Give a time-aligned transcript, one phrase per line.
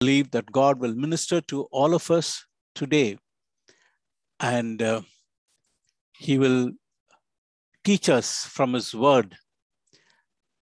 [0.00, 3.18] believe that God will minister to all of us today
[4.40, 5.00] and uh,
[6.18, 6.72] He will
[7.84, 9.36] teach us from His Word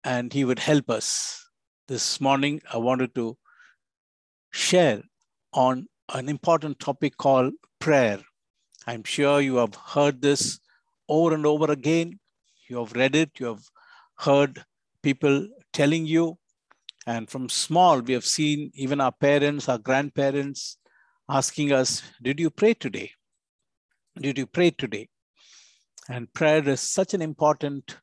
[0.04, 1.38] and He would help us.
[1.88, 3.37] This morning, I wanted to
[4.50, 5.03] share
[5.53, 8.21] on an important topic called prayer.
[8.87, 10.60] I'm sure you have heard this
[11.08, 12.19] over and over again.
[12.69, 13.64] You have read it, you have
[14.19, 14.64] heard
[15.03, 16.38] people telling you.
[17.06, 20.78] And from small, we have seen even our parents, our grandparents
[21.28, 23.12] asking us, Did you pray today?
[24.16, 25.08] Did you pray today?
[26.08, 27.96] And prayer is such an important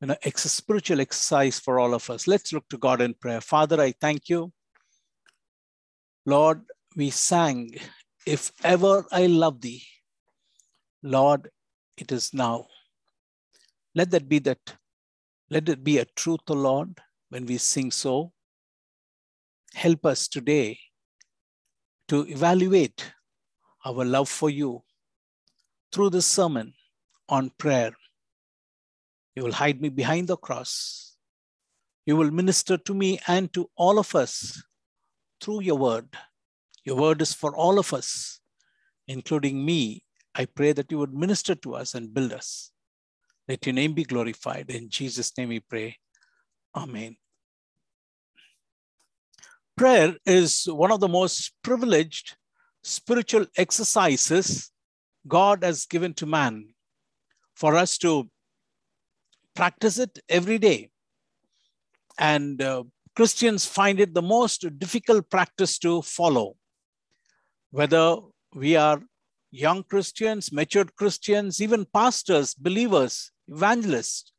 [0.00, 2.26] you know, ex- spiritual exercise for all of us.
[2.26, 3.40] Let's look to God in prayer.
[3.40, 4.52] Father, I thank you.
[6.24, 6.62] Lord,
[6.96, 7.74] we sang,
[8.26, 9.82] If ever I love thee,
[11.02, 11.50] Lord,
[11.96, 12.66] it is now.
[13.94, 14.76] Let that be that,
[15.50, 18.32] let it be a truth, O Lord, when we sing so.
[19.74, 20.78] Help us today
[22.08, 23.12] to evaluate
[23.84, 24.82] our love for you
[25.92, 26.74] through this sermon
[27.28, 27.92] on prayer.
[29.34, 31.16] You will hide me behind the cross.
[32.04, 34.62] You will minister to me and to all of us
[35.40, 36.08] through your word.
[36.84, 38.40] Your word is for all of us,
[39.06, 40.02] including me.
[40.34, 42.72] I pray that you would minister to us and build us.
[43.48, 44.70] Let your name be glorified.
[44.70, 45.96] In Jesus' name we pray.
[46.74, 47.16] Amen.
[49.80, 52.36] Prayer is one of the most privileged
[52.82, 54.70] spiritual exercises
[55.26, 56.74] God has given to man
[57.54, 58.28] for us to
[59.56, 60.90] practice it every day.
[62.18, 62.84] And uh,
[63.16, 66.56] Christians find it the most difficult practice to follow.
[67.70, 68.16] Whether
[68.54, 69.00] we are
[69.50, 74.30] young Christians, matured Christians, even pastors, believers, evangelists.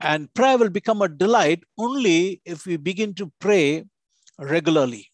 [0.00, 3.84] And prayer will become a delight only if we begin to pray
[4.40, 5.08] regularly.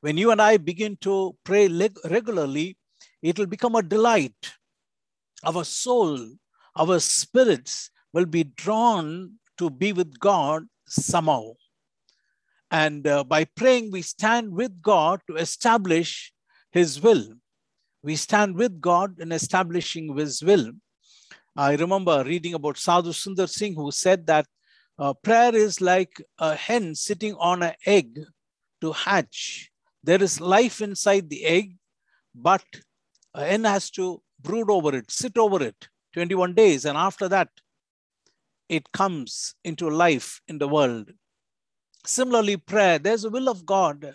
[0.00, 1.68] When you and I begin to pray
[2.04, 2.76] regularly,
[3.22, 4.52] it will become a delight.
[5.44, 6.18] Our soul,
[6.76, 11.52] our spirits will be drawn to be with God somehow.
[12.70, 16.32] And uh, by praying, we stand with God to establish
[16.72, 17.34] His will.
[18.02, 20.72] We stand with God in establishing His will.
[21.56, 24.46] I remember reading about Sadhu Sundar Singh, who said that
[24.98, 28.18] uh, prayer is like a hen sitting on an egg
[28.84, 29.70] to hatch.
[30.02, 31.76] There is life inside the egg,
[32.34, 32.64] but
[33.32, 37.48] a hen has to brood over it, sit over it 21 days, and after that,
[38.68, 41.10] it comes into life in the world.
[42.06, 44.14] Similarly, prayer, there's a will of God.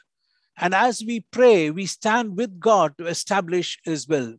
[0.58, 4.36] And as we pray, we stand with God to establish His will.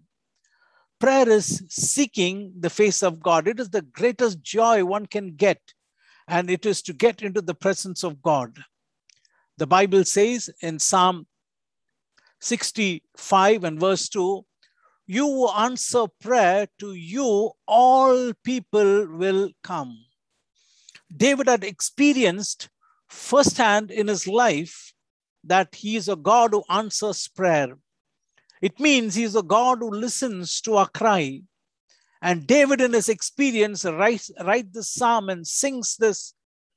[1.00, 3.48] Prayer is seeking the face of God.
[3.48, 5.60] It is the greatest joy one can get,
[6.28, 8.58] and it is to get into the presence of God.
[9.60, 11.26] The Bible says in Psalm
[12.40, 14.42] 65 and verse 2
[15.06, 20.06] You answer prayer, to you all people will come.
[21.14, 22.70] David had experienced
[23.10, 24.94] firsthand in his life
[25.44, 27.76] that he is a God who answers prayer.
[28.62, 31.42] It means he is a God who listens to our cry.
[32.22, 36.32] And David, in his experience, writes, writes this psalm and sings this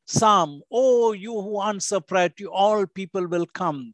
[0.05, 3.93] psalm Oh, you who answer prayer, to all people will come.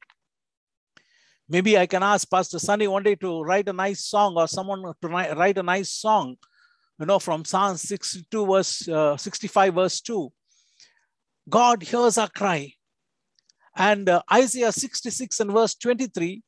[1.47, 4.83] Maybe I can ask Pastor Sunny one day to write a nice song or someone
[5.01, 6.37] to write a nice song,
[6.99, 10.31] you know, from Psalm 62, verse uh, 65, verse 2.
[11.49, 12.73] God hears our cry.
[13.75, 16.43] And uh, Isaiah 66 and verse 23,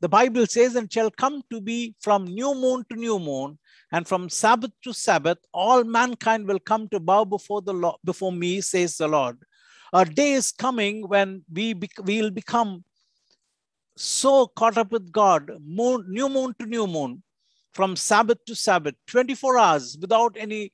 [0.00, 3.58] the Bible says, and shall come to be from new moon to new moon,
[3.92, 8.32] and from Sabbath to Sabbath, all mankind will come to bow before the Lord, before
[8.32, 9.38] me, says the Lord.
[9.92, 11.74] A day is coming when we
[12.04, 12.84] will become
[13.96, 17.22] so caught up with God, moon, new moon to new moon,
[17.72, 20.72] from Sabbath to Sabbath, 24 hours without any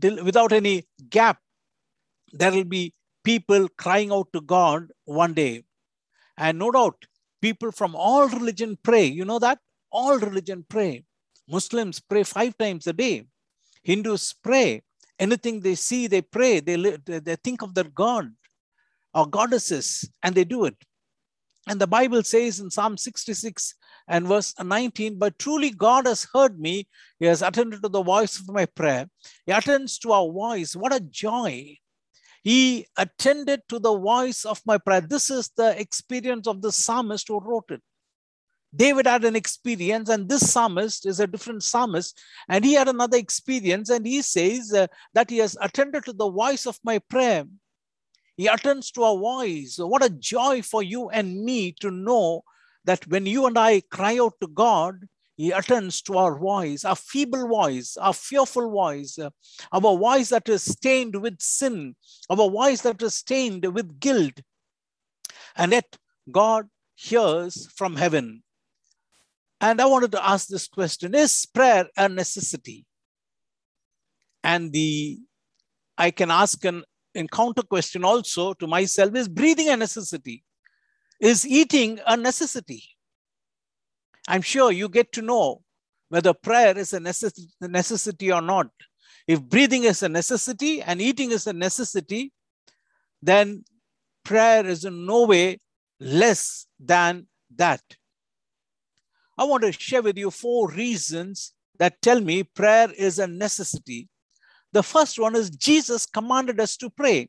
[0.00, 1.38] without any gap.
[2.32, 5.64] There will be people crying out to God one day.
[6.36, 6.96] And no doubt,
[7.42, 9.04] people from all religion pray.
[9.04, 9.58] You know that?
[9.90, 11.04] All religion pray.
[11.46, 13.26] Muslims pray five times a day.
[13.82, 14.82] Hindus pray.
[15.18, 16.60] Anything they see, they pray.
[16.60, 18.32] They, they think of their God
[19.12, 20.76] or goddesses and they do it.
[21.68, 23.74] And the Bible says in Psalm 66
[24.08, 26.88] and verse 19, but truly God has heard me.
[27.20, 29.06] He has attended to the voice of my prayer.
[29.46, 30.74] He attends to our voice.
[30.74, 31.76] What a joy.
[32.42, 35.00] He attended to the voice of my prayer.
[35.00, 37.82] This is the experience of the psalmist who wrote it.
[38.74, 42.18] David had an experience, and this psalmist is a different psalmist,
[42.48, 46.30] and he had another experience, and he says uh, that he has attended to the
[46.30, 47.44] voice of my prayer.
[48.36, 49.76] He attends to our voice.
[49.78, 52.44] What a joy for you and me to know
[52.84, 55.06] that when you and I cry out to God,
[55.36, 59.18] He attends to our voice, our feeble voice, our fearful voice,
[59.72, 61.96] our voice that is stained with sin,
[62.28, 64.40] our voice that is stained with guilt.
[65.56, 65.96] And yet,
[66.30, 68.42] God hears from heaven.
[69.60, 72.84] And I wanted to ask this question Is prayer a necessity?
[74.44, 75.18] And the
[75.96, 80.42] I can ask an encounter question also to myself is breathing a necessity?
[81.20, 82.82] Is eating a necessity?
[84.28, 85.62] I'm sure you get to know
[86.08, 88.68] whether prayer is a necessity or not.
[89.26, 92.32] If breathing is a necessity and eating is a necessity,
[93.22, 93.64] then
[94.24, 95.60] prayer is in no way
[96.00, 97.26] less than
[97.56, 97.80] that.
[99.38, 104.08] I want to share with you four reasons that tell me prayer is a necessity.
[104.72, 107.28] The first one is Jesus commanded us to pray.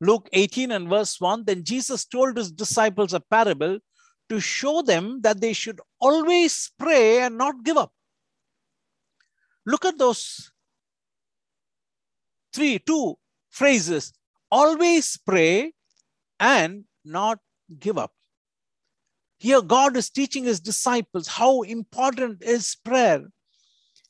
[0.00, 3.78] Luke 18 and verse 1 Then Jesus told his disciples a parable
[4.28, 7.92] to show them that they should always pray and not give up.
[9.66, 10.50] Look at those
[12.52, 13.16] three, two
[13.50, 14.12] phrases
[14.50, 15.72] always pray
[16.40, 17.38] and not
[17.78, 18.12] give up.
[19.38, 23.24] Here, God is teaching his disciples how important is prayer.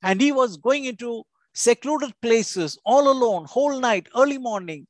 [0.03, 1.25] And he was going into
[1.55, 4.87] secluded places all alone, whole night, early morning.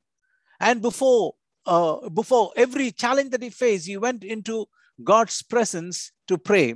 [0.59, 1.33] And before,
[1.65, 4.67] uh, before every challenge that he faced, he went into
[5.03, 6.75] God's presence to pray.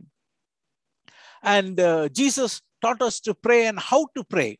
[1.42, 4.58] And uh, Jesus taught us to pray and how to pray.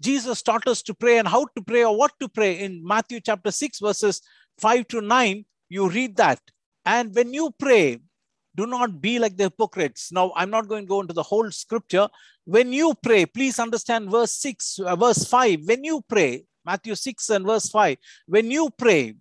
[0.00, 3.20] Jesus taught us to pray and how to pray or what to pray in Matthew
[3.20, 4.20] chapter 6, verses
[4.58, 5.44] 5 to 9.
[5.68, 6.40] You read that.
[6.84, 8.00] And when you pray,
[8.56, 10.12] do not be like the hypocrites.
[10.12, 12.08] Now, I'm not going to go into the whole scripture.
[12.44, 15.60] When you pray, please understand verse 6, uh, verse 5.
[15.64, 19.14] When you pray, Matthew 6 and verse 5, when you pray,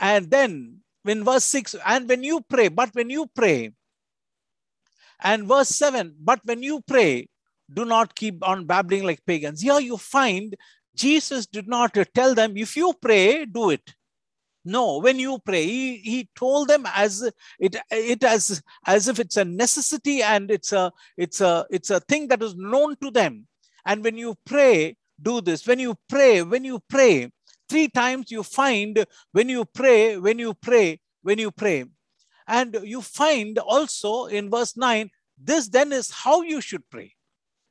[0.00, 3.72] and then when verse 6, and when you pray, but when you pray,
[5.20, 7.28] and verse 7, but when you pray,
[7.72, 9.62] do not keep on babbling like pagans.
[9.62, 10.56] Here you find
[10.96, 13.94] Jesus did not tell them, if you pray, do it.
[14.64, 17.22] No, when you pray, he, he told them as
[17.60, 22.00] it it as as if it's a necessity and it's a it's a it's a
[22.00, 23.46] thing that is known to them.
[23.84, 25.64] And when you pray, do this.
[25.66, 27.30] When you pray, when you pray,
[27.68, 31.84] three times you find when you pray, when you pray, when you pray.
[32.46, 37.12] And you find also in verse 9, this then is how you should pray.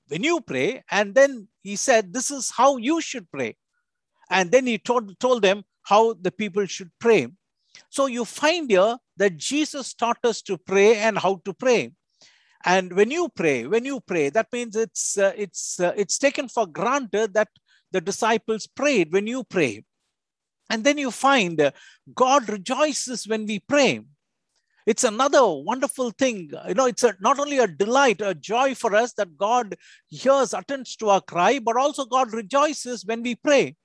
[0.07, 3.57] When you pray, and then he said, This is how you should pray.
[4.30, 7.27] And then he told, told them, how the people should pray.
[7.89, 11.91] So you find here that Jesus taught us to pray and how to pray.
[12.65, 16.50] And when you pray, when you pray, that means it's uh, it's uh, it's taken
[16.50, 17.50] for granted that
[17.91, 19.83] the disciples prayed when you pray.
[20.69, 21.71] And then you find
[22.13, 24.01] God rejoices when we pray.
[24.85, 26.51] It's another wonderful thing.
[26.67, 29.75] You know, it's a, not only a delight, a joy for us that God
[30.07, 33.75] hears, attends to our cry, but also God rejoices when we pray.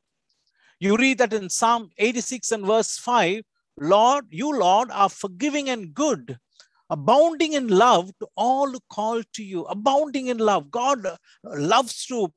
[0.79, 3.43] You read that in Psalm 86 and verse 5
[3.79, 6.39] Lord, you, Lord, are forgiving and good,
[6.91, 9.65] abounding in love to all who call to you.
[9.65, 10.71] Abounding in love.
[10.71, 11.07] God
[11.45, 12.31] loves to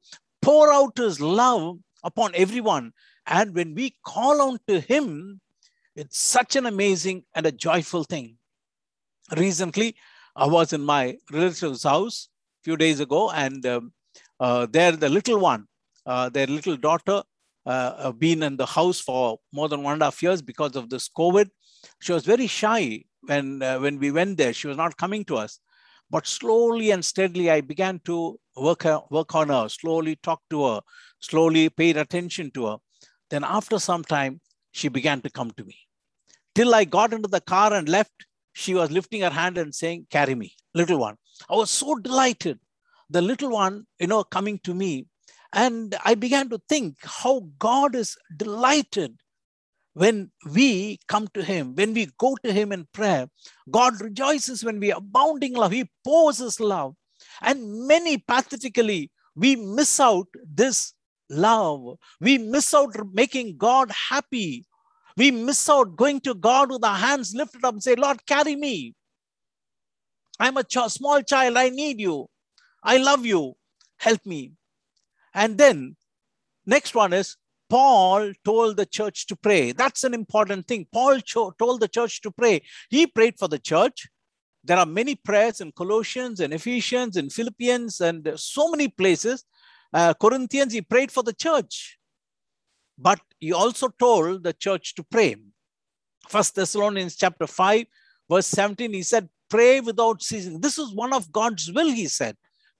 [0.43, 2.91] pour out his love upon everyone.
[3.25, 5.39] And when we call on to him,
[5.95, 8.37] it's such an amazing and a joyful thing.
[9.35, 9.95] Recently,
[10.35, 12.27] I was in my relative's house
[12.61, 13.93] a few days ago, and um,
[14.39, 15.67] uh, there the little one,
[16.05, 17.23] uh, their little daughter,
[17.65, 20.89] uh, been in the house for more than one and a half years because of
[20.89, 21.49] this COVID.
[22.01, 24.51] She was very shy when, uh, when we went there.
[24.51, 25.59] She was not coming to us.
[26.09, 30.65] But slowly and steadily, I began to work, her, work on her, slowly talk to
[30.65, 30.81] her,
[31.19, 32.77] slowly paid attention to her.
[33.29, 34.41] Then after some time,
[34.71, 35.77] she began to come to me.
[36.55, 40.07] Till I got into the car and left, she was lifting her hand and saying,
[40.11, 41.17] carry me, little one.
[41.49, 42.59] I was so delighted.
[43.09, 45.07] The little one, you know, coming to me
[45.53, 49.19] and I began to think how God is delighted
[49.93, 53.27] when we come to Him, when we go to Him in prayer.
[53.69, 55.71] God rejoices when we abounding love.
[55.71, 56.95] He pours His love.
[57.41, 60.93] And many pathetically, we miss out this
[61.29, 61.97] love.
[62.19, 64.65] We miss out making God happy.
[65.15, 68.55] We miss out going to God with our hands lifted up and say, Lord, carry
[68.55, 68.95] me.
[70.39, 71.57] I'm a ch- small child.
[71.57, 72.27] I need you.
[72.83, 73.53] I love you.
[73.97, 74.53] Help me.
[75.33, 75.95] And then
[76.65, 77.37] next one is
[77.73, 79.71] Paul told the church to pray.
[79.71, 80.85] That's an important thing.
[80.93, 82.61] Paul cho- told the church to pray.
[82.91, 84.07] He prayed for the church.
[84.63, 89.43] There are many prayers in Colossians and Ephesians and Philippians and so many places.
[89.91, 91.97] Uh, Corinthians, he prayed for the church.
[92.95, 95.35] But he also told the church to pray.
[96.29, 97.85] First Thessalonians chapter 5,
[98.29, 100.61] verse 17, he said, Pray without ceasing.
[100.61, 102.37] This is one of God's will, he said.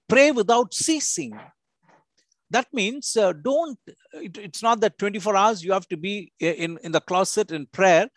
[0.07, 1.33] Pray without ceasing.
[2.53, 3.79] That means uh, don't,
[4.13, 7.65] it, it's not that 24 hours you have to be in, in the closet in
[7.65, 8.07] prayer,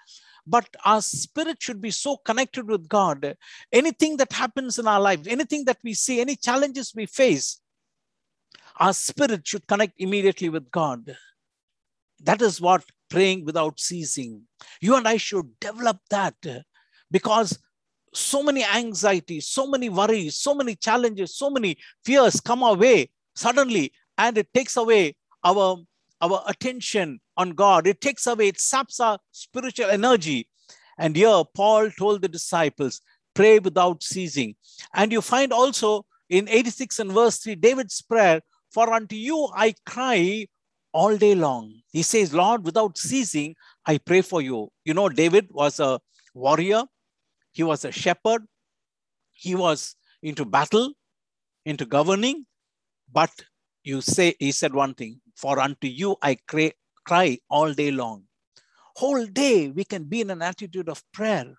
[0.47, 3.35] but our spirit should be so connected with God.
[3.73, 7.61] Anything that happens in our life, anything that we see, any challenges we face,
[8.79, 11.17] our spirit should connect immediately with God.
[12.23, 14.43] That is what praying without ceasing.
[14.83, 16.37] You and I should develop that
[17.11, 17.59] because
[18.13, 23.09] so many anxieties, so many worries, so many challenges, so many fears come our way
[23.37, 25.79] suddenly, and it takes away our,
[26.21, 27.87] our attention on God.
[27.87, 30.49] It takes away, it saps our spiritual energy.
[30.99, 33.01] And here, Paul told the disciples,
[33.35, 34.57] pray without ceasing.
[34.95, 39.75] And you find also in 86 and verse 3, David's prayer, For unto you I
[39.85, 40.47] cry
[40.93, 41.75] all day long.
[41.93, 43.55] He says, Lord, without ceasing,
[43.85, 44.71] I pray for you.
[44.85, 46.01] You know, David was a
[46.35, 46.85] warrior,
[47.53, 48.45] he was a shepherd,
[49.33, 50.95] he was into battle,
[51.65, 52.47] into governing,
[53.13, 53.31] but
[53.87, 56.73] you say, he said one thing, For unto you I cry,
[57.05, 58.25] cry all day long.
[58.97, 61.55] Whole day we can be in an attitude of prayer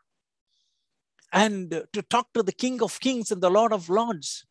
[1.32, 4.46] and to talk to the King of Kings and the Lord of Lords.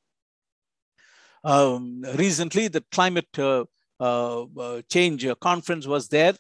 [1.45, 3.65] Um, recently, the climate uh,
[4.01, 6.35] uh, uh, change conference was there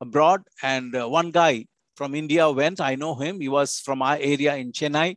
[0.00, 1.66] abroad, and uh, one guy
[1.96, 2.80] from India went.
[2.80, 3.40] I know him.
[3.40, 5.16] He was from our area in Chennai.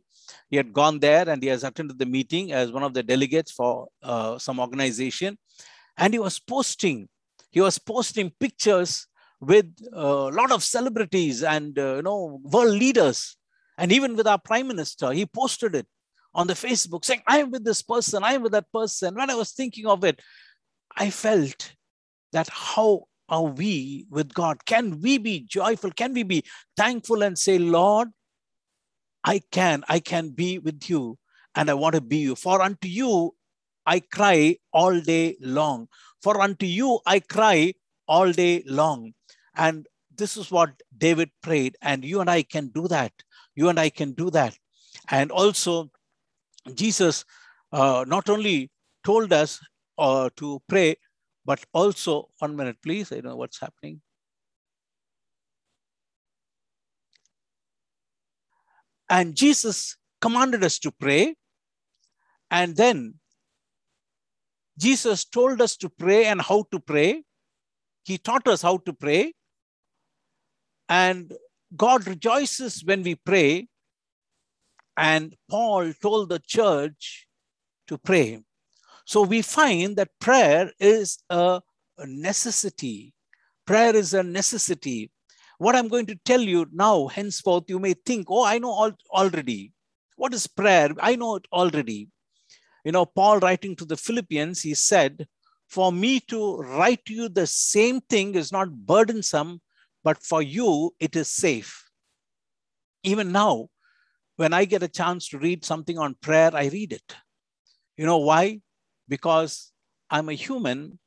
[0.50, 3.50] He had gone there and he has attended the meeting as one of the delegates
[3.50, 5.38] for uh, some organization.
[5.96, 7.08] And he was posting
[7.50, 9.06] he was posting pictures
[9.38, 13.36] with a lot of celebrities and uh, you know world leaders.
[13.78, 15.86] And even with our prime minister he posted it
[16.34, 19.14] on the facebook saying i am with this person i am with that person.
[19.14, 20.20] When i was thinking of it
[20.96, 21.74] i felt
[22.32, 24.64] that how are we with god?
[24.66, 25.90] Can we be joyful?
[25.90, 26.44] Can we be
[26.76, 28.08] thankful and say lord
[29.24, 31.18] i can i can be with you
[31.54, 33.34] and i want to be you for unto you
[33.86, 35.88] i cry all day long
[36.22, 37.74] for unto you I cry
[38.06, 39.12] all day long.
[39.56, 39.86] And
[40.16, 41.76] this is what David prayed.
[41.82, 43.12] And you and I can do that.
[43.54, 44.56] You and I can do that.
[45.10, 45.90] And also,
[46.74, 47.24] Jesus
[47.72, 48.70] uh, not only
[49.04, 49.60] told us
[49.98, 50.96] uh, to pray,
[51.44, 53.10] but also, one minute, please.
[53.10, 54.00] I don't know what's happening.
[59.12, 61.34] And Jesus commanded us to pray.
[62.50, 63.16] And then
[64.78, 67.22] Jesus told us to pray and how to pray.
[68.04, 69.34] He taught us how to pray.
[70.88, 71.30] And
[71.76, 73.68] God rejoices when we pray.
[74.96, 77.26] And Paul told the church
[77.88, 78.42] to pray.
[79.04, 81.60] So we find that prayer is a,
[81.98, 83.12] necessity.
[83.66, 85.11] Prayer is a necessity.
[85.62, 88.90] What I'm going to tell you now, henceforth, you may think, oh, I know all,
[89.12, 89.70] already.
[90.16, 90.90] What is prayer?
[90.98, 92.08] I know it already.
[92.84, 95.28] You know, Paul writing to the Philippians, he said,
[95.68, 99.60] For me to write to you the same thing is not burdensome,
[100.02, 101.88] but for you it is safe.
[103.04, 103.68] Even now,
[104.34, 107.14] when I get a chance to read something on prayer, I read it.
[107.96, 108.62] You know why?
[109.08, 109.70] Because
[110.10, 110.98] I'm a human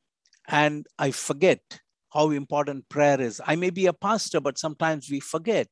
[0.48, 1.60] and I forget
[2.12, 3.40] how important prayer is.
[3.46, 5.68] I may be a pastor, but sometimes we forget.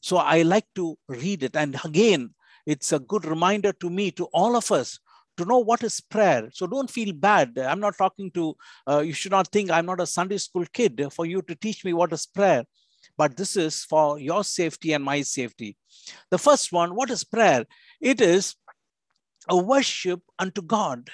[0.00, 1.56] So I like to read it.
[1.56, 2.34] And again,
[2.66, 4.98] it's a good reminder to me, to all of us
[5.36, 6.50] to know what is prayer.
[6.52, 7.58] So don't feel bad.
[7.58, 8.54] I'm not talking to,
[8.88, 11.84] uh, you should not think I'm not a Sunday school kid for you to teach
[11.84, 12.64] me what is prayer.
[13.16, 15.76] But this is for your safety and my safety.
[16.30, 17.64] The first one, what is prayer?
[18.00, 18.54] It is
[19.48, 21.10] a worship unto God.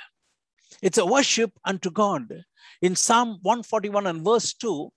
[0.82, 2.44] It's a worship unto God.
[2.82, 4.90] In Psalm 141 and verse 2,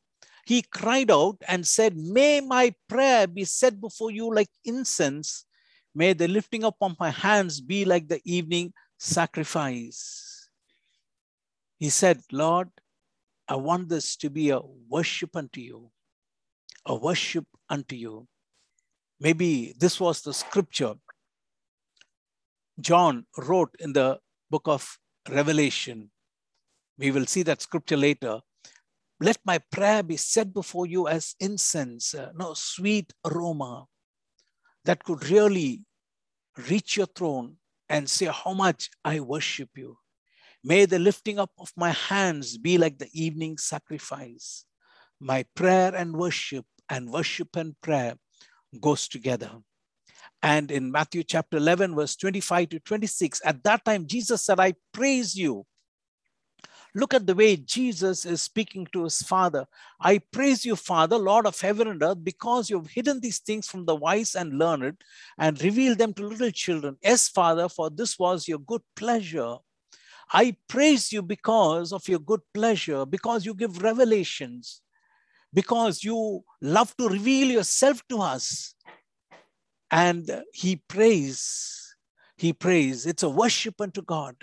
[0.45, 5.45] he cried out and said, May my prayer be set before you like incense.
[5.93, 10.49] May the lifting up of my hands be like the evening sacrifice.
[11.77, 12.69] He said, Lord,
[13.47, 15.91] I want this to be a worship unto you,
[16.85, 18.27] a worship unto you.
[19.19, 20.95] Maybe this was the scripture
[22.79, 24.97] John wrote in the book of
[25.29, 26.09] Revelation.
[27.01, 28.41] We will see that scripture later.
[29.19, 33.87] Let my prayer be set before you as incense, uh, no sweet aroma
[34.85, 35.81] that could really
[36.69, 37.57] reach your throne
[37.89, 39.97] and say how much I worship you.
[40.63, 44.65] May the lifting up of my hands be like the evening sacrifice.
[45.19, 48.13] My prayer and worship and worship and prayer
[48.79, 49.51] goes together.
[50.43, 54.75] And in Matthew chapter 11, verse 25 to 26, at that time, Jesus said, I
[54.93, 55.65] praise you,
[56.93, 59.65] Look at the way Jesus is speaking to his Father.
[59.99, 63.85] I praise you, Father, Lord of heaven and earth, because you've hidden these things from
[63.85, 64.97] the wise and learned
[65.37, 66.97] and revealed them to little children.
[67.01, 69.55] Yes, Father, for this was your good pleasure.
[70.33, 74.81] I praise you because of your good pleasure, because you give revelations,
[75.53, 78.75] because you love to reveal yourself to us.
[79.89, 81.95] And he prays,
[82.37, 83.05] he prays.
[83.05, 84.35] It's a worship unto God.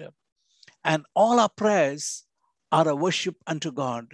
[0.84, 2.24] And all our prayers
[2.70, 4.06] are a worship unto God.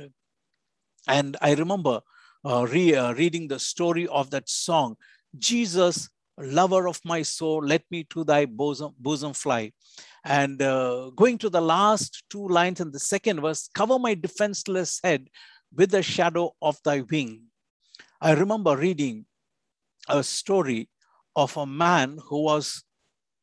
[1.08, 2.00] And I remember
[2.44, 4.96] uh, re, uh, reading the story of that song,
[5.38, 6.08] Jesus,
[6.38, 9.72] lover of my soul, let me to thy bosom, bosom fly.
[10.24, 15.00] And uh, going to the last two lines in the second verse, cover my defenseless
[15.02, 15.28] head
[15.74, 17.42] with the shadow of thy wing.
[18.20, 19.26] I remember reading
[20.08, 20.88] a story
[21.36, 22.84] of a man who was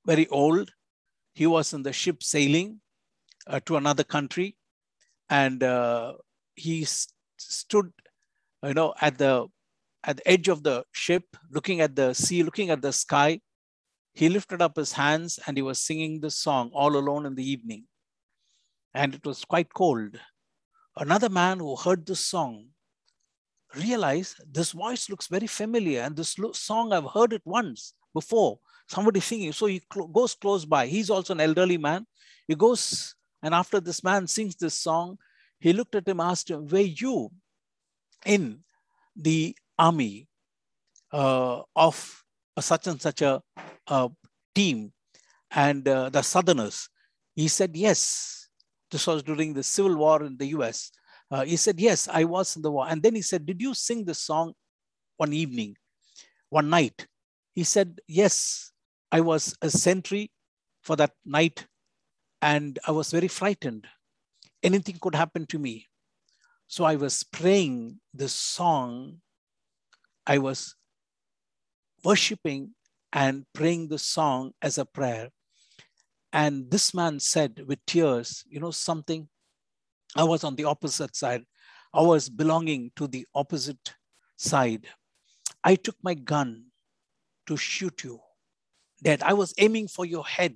[0.06, 0.72] very old.
[1.34, 2.82] He was in the ship sailing
[3.48, 4.56] uh, to another country
[5.32, 6.14] and uh,
[6.56, 7.92] he st- stood
[8.64, 9.48] you know at the
[10.04, 13.42] at the edge of the ship looking at the sea looking at the sky.
[14.14, 17.50] He lifted up his hands and he was singing this song all alone in the
[17.50, 17.86] evening.
[18.94, 20.20] And it was quite cold.
[20.98, 22.68] Another man who heard this song
[23.76, 28.60] realized this voice looks very familiar and this lo- song i've heard it once before.
[28.88, 29.54] Somebody singing.
[29.54, 30.88] So he cl- goes close by.
[30.88, 32.06] He's also an elderly man.
[32.48, 35.18] He goes and after this man sings this song,
[35.60, 37.32] he looked at him, asked him, Were you
[38.26, 38.64] in
[39.16, 40.28] the army
[41.12, 42.24] uh, of
[42.60, 43.42] such and such a,
[43.88, 44.10] a
[44.54, 44.92] team
[45.52, 46.90] and uh, the Southerners?
[47.36, 48.38] He said, Yes.
[48.90, 50.92] This was during the Civil War in the US.
[51.30, 52.88] Uh, he said, Yes, I was in the war.
[52.90, 54.54] And then he said, Did you sing this song
[55.18, 55.78] one evening,
[56.50, 57.08] one night?
[57.54, 58.72] He said, Yes,
[59.12, 60.32] I was a sentry
[60.82, 61.68] for that night
[62.42, 63.88] and I was very frightened.
[64.64, 65.88] Anything could happen to me.
[66.68, 69.18] So I was praying this song.
[70.26, 70.76] I was
[72.04, 72.72] worshiping
[73.14, 75.30] and praying the song as a prayer.
[76.34, 79.28] And this man said with tears, you know, something.
[80.16, 81.44] I was on the opposite side.
[81.94, 83.94] I was belonging to the opposite
[84.38, 84.88] side.
[85.64, 86.66] I took my gun
[87.48, 88.22] to shoot you
[89.04, 89.22] dead.
[89.24, 90.56] I was aiming for your head.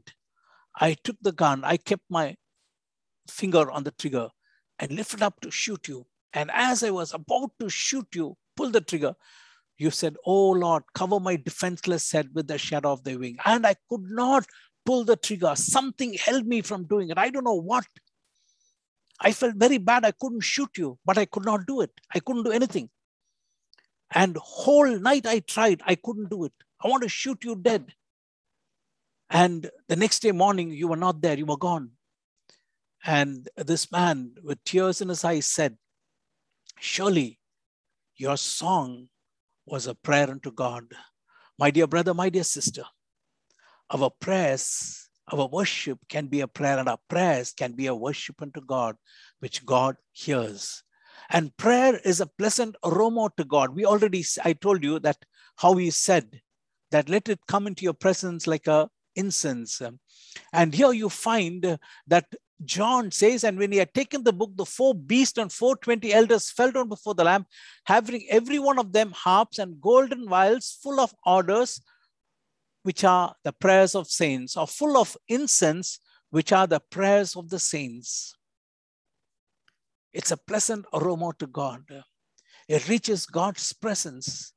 [0.78, 2.36] I took the gun, I kept my
[3.30, 4.30] finger on the trigger
[4.80, 6.06] and lifted up to shoot you.
[6.34, 9.16] And as I was about to shoot you, pull the trigger,
[9.78, 13.38] you said, Oh Lord, cover my defenseless head with the shadow of thy wing.
[13.46, 14.46] And I could not
[14.86, 15.54] pull the trigger.
[15.56, 17.18] Something held me from doing it.
[17.18, 17.86] I don't know what.
[19.20, 20.06] I felt very bad.
[20.06, 21.92] I couldn't shoot you, but I could not do it.
[22.14, 22.90] I couldn't do anything.
[24.14, 25.82] And whole night I tried.
[25.86, 26.54] I couldn't do it.
[26.84, 27.94] I want to shoot you dead.
[29.30, 31.92] And the next day morning, you were not there, you were gone.
[33.06, 35.78] And this man, with tears in his eyes, said,
[36.80, 37.40] Surely
[38.16, 39.10] your song
[39.66, 40.86] was a prayer unto God.
[41.58, 42.84] My dear brother, my dear sister,
[43.90, 48.42] our prayers, our worship can be a prayer, and our prayers can be a worship
[48.42, 48.96] unto God,
[49.40, 50.84] which God hears.
[51.30, 53.76] And prayer is a pleasant aroma to God.
[53.76, 55.18] We already, I told you that
[55.58, 56.42] how He said
[56.92, 59.82] that let it come into your presence like a incense.
[60.52, 62.26] And here you find that
[62.64, 66.14] John says, and when he had taken the book, the four beasts and four twenty
[66.14, 67.46] elders fell down before the Lamb,
[67.86, 71.82] having every one of them harps and golden vials full of odors,
[72.84, 76.00] which are the prayers of saints, or full of incense,
[76.30, 78.36] which are the prayers of the saints.
[80.14, 81.84] It's a pleasant aroma to God.
[82.70, 84.54] It reaches God's presence,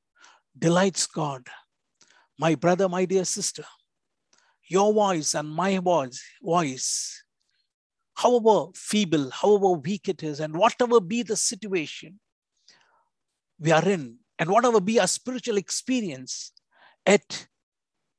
[0.56, 1.48] delights God.
[2.38, 3.64] My brother, my dear sister,
[4.68, 7.22] your voice and my voice, voice,
[8.14, 12.18] however feeble, however weak it is, and whatever be the situation
[13.58, 16.52] we are in, and whatever be our spiritual experience,
[17.06, 17.48] it,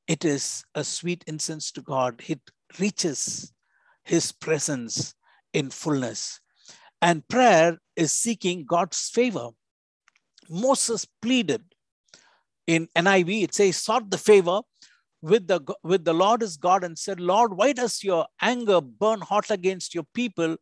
[0.06, 2.20] it is a sweet incense to God.
[2.26, 2.40] It
[2.78, 3.52] reaches
[4.04, 5.14] his presence
[5.52, 6.40] in fullness.
[7.00, 9.50] And prayer is seeking God's favor.
[10.48, 11.62] Moses pleaded
[12.66, 14.60] in NIV, it says, sought the favor
[15.22, 19.20] with the with the Lord as God and said, Lord, why does your anger burn
[19.20, 20.56] hot against your people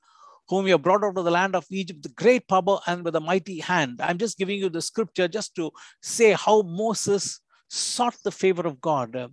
[0.49, 3.15] whom you have brought out of the land of Egypt, the great power and with
[3.17, 4.01] a mighty hand?
[4.03, 5.71] I'm just giving you the scripture just to
[6.03, 9.33] say how Moses sought the favor of God.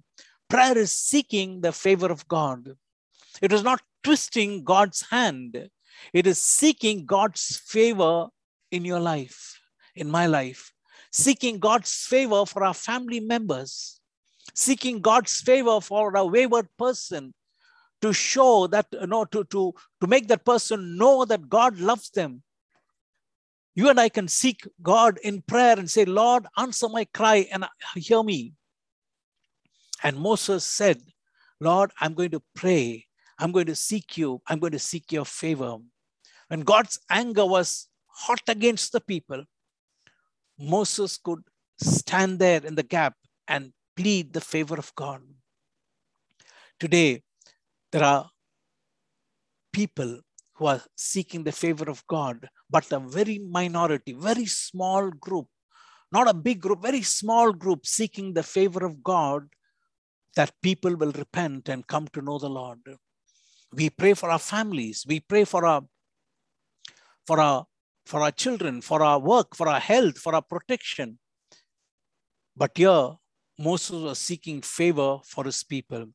[0.50, 2.74] Prayer is seeking the favor of God.
[3.42, 5.70] It is not twisting God's hand.
[6.14, 8.28] It is seeking God's favor
[8.72, 9.60] in your life,
[9.96, 10.72] in my life,
[11.12, 14.00] seeking God's favor for our family members,
[14.56, 17.34] seeking God's favor for a wayward person,
[18.02, 22.10] to show that, you know, to, to, to make that person know that God loves
[22.10, 22.44] them.
[23.74, 27.66] You and I can seek God in prayer and say, Lord, answer my cry and
[27.96, 28.54] hear me.
[30.04, 31.02] And Moses said,
[31.60, 33.06] Lord, I'm going to pray.
[33.40, 34.42] I'm going to seek you.
[34.48, 35.78] I'm going to seek your favor.
[36.48, 39.44] When God's anger was hot against the people,
[40.60, 41.44] Moses could
[41.78, 43.16] stand there in the gap
[43.48, 45.22] and plead the favor of God.
[46.80, 47.24] Today,
[47.92, 48.30] there are
[49.72, 50.20] people
[50.56, 55.48] who are seeking the favor of God, but a very minority, very small group,
[56.12, 59.48] not a big group, very small group seeking the favor of God
[60.36, 62.80] that people will repent and come to know the Lord.
[63.74, 65.84] We pray for our families, we pray for our
[67.28, 67.66] for our
[68.06, 71.18] for our children, for our work, for our health, for our protection.
[72.56, 73.16] But here,
[73.58, 76.08] Moses was seeking favor for his people.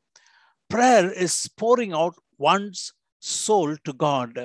[0.68, 4.38] Prayer is pouring out one's soul to God.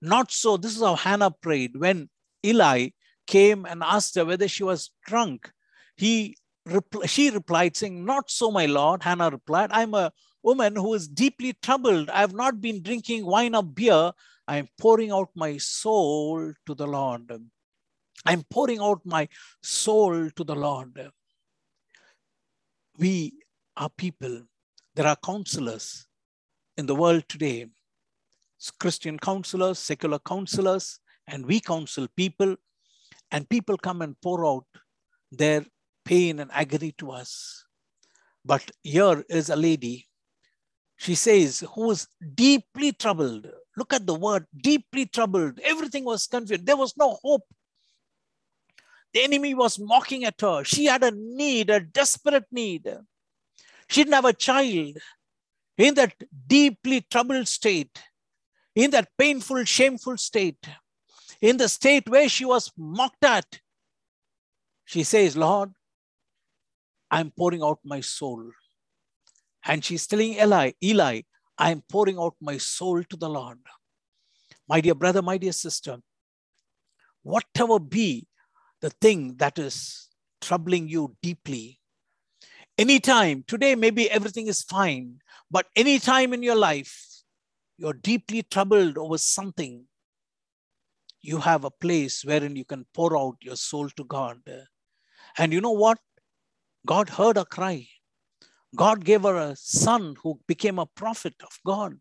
[0.00, 1.76] Not so, this is how Hannah prayed.
[1.76, 2.08] When
[2.44, 2.90] Eli
[3.26, 5.50] came and asked her whether she was drunk,
[5.96, 6.36] he
[7.06, 9.02] she replied, saying, Not so, my Lord.
[9.02, 12.10] Hannah replied, I'm a woman who is deeply troubled.
[12.10, 14.12] I have not been drinking wine or beer.
[14.46, 17.30] I am pouring out my soul to the Lord.
[18.26, 19.28] I'm pouring out my
[19.62, 21.10] soul to the Lord.
[22.98, 23.32] We
[23.76, 24.42] are people.
[24.96, 26.06] There are counselors
[26.76, 27.66] in the world today
[28.80, 32.56] Christian counselors, secular counselors, and we counsel people,
[33.30, 34.66] and people come and pour out
[35.30, 35.64] their
[36.04, 37.64] pain and agony to us.
[38.44, 40.08] But here is a lady,
[40.96, 43.46] she says, who was deeply troubled.
[43.76, 45.60] Look at the word, deeply troubled.
[45.62, 46.66] Everything was confused.
[46.66, 47.44] There was no hope.
[49.14, 50.64] The enemy was mocking at her.
[50.64, 52.86] She had a need, a desperate need.
[53.88, 54.98] She didn't have a child.
[55.76, 56.14] In that
[56.46, 58.02] deeply troubled state,
[58.74, 60.58] in that painful, shameful state,
[61.40, 63.60] in the state where she was mocked at,
[64.84, 65.72] she says, Lord,
[67.10, 68.50] I'm pouring out my soul.
[69.64, 71.22] And she's telling Eli, Eli,
[71.56, 73.58] I'm pouring out my soul to the Lord.
[74.68, 75.98] My dear brother, my dear sister,
[77.22, 78.26] whatever be
[78.80, 80.08] the thing that is
[80.40, 81.80] troubling you deeply,
[82.76, 85.18] anytime, today maybe everything is fine,
[85.50, 87.04] but anytime in your life,
[87.76, 89.84] you're deeply troubled over something,
[91.20, 94.40] you have a place wherein you can pour out your soul to God.
[95.36, 95.98] And you know what?
[96.86, 97.86] God heard her cry.
[98.76, 101.98] God gave her a son who became a prophet of God.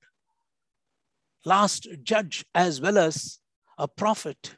[1.46, 3.40] Last judge as well as
[3.78, 4.58] a prophet.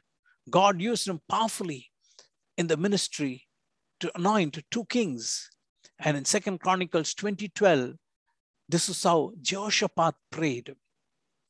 [0.50, 1.89] God used him powerfully
[2.60, 3.46] in the ministry
[4.00, 5.48] to anoint two kings.
[5.98, 7.94] And in Second Chronicles 2012,
[8.68, 10.74] this is how Jehoshaphat prayed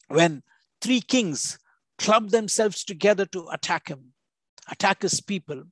[0.07, 0.45] when
[0.81, 1.59] three kings
[1.99, 4.13] clubbed themselves together to attack him,
[4.71, 5.65] attack his people.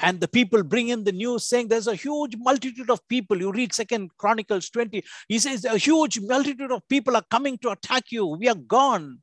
[0.00, 3.38] And the people bring in the news saying there's a huge multitude of people.
[3.38, 5.04] You read Second Chronicles 20.
[5.28, 8.26] He says a huge multitude of people are coming to attack you.
[8.26, 9.18] We are gone.